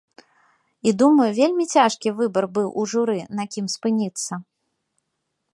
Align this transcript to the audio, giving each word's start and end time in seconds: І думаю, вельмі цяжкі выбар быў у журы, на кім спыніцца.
І 0.91 0.93
думаю, 1.01 1.27
вельмі 1.39 1.65
цяжкі 1.75 2.15
выбар 2.21 2.45
быў 2.57 2.67
у 2.85 2.89
журы, 2.95 3.19
на 3.41 3.49
кім 3.57 3.65
спыніцца. 3.75 4.33